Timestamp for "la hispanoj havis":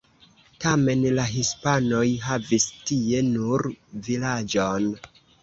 1.19-2.65